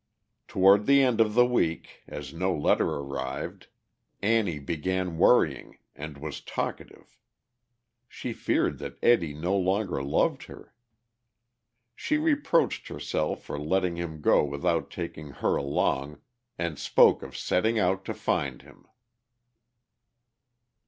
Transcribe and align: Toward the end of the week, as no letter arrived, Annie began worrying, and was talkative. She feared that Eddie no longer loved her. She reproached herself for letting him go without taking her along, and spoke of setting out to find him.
Toward 0.47 0.87
the 0.87 1.03
end 1.03 1.21
of 1.21 1.35
the 1.35 1.45
week, 1.45 2.01
as 2.07 2.33
no 2.33 2.55
letter 2.57 2.87
arrived, 2.89 3.67
Annie 4.19 4.57
began 4.57 5.19
worrying, 5.19 5.77
and 5.95 6.17
was 6.17 6.41
talkative. 6.41 7.19
She 8.07 8.33
feared 8.33 8.79
that 8.79 8.97
Eddie 9.03 9.35
no 9.35 9.55
longer 9.55 10.01
loved 10.01 10.45
her. 10.45 10.73
She 11.95 12.17
reproached 12.17 12.87
herself 12.87 13.43
for 13.43 13.59
letting 13.59 13.95
him 13.97 14.21
go 14.21 14.43
without 14.43 14.89
taking 14.89 15.29
her 15.33 15.55
along, 15.55 16.19
and 16.57 16.79
spoke 16.79 17.21
of 17.21 17.37
setting 17.37 17.77
out 17.77 18.03
to 18.05 18.15
find 18.15 18.63
him. 18.63 18.87